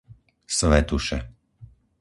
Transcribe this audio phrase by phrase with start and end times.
[0.57, 1.17] Svätuše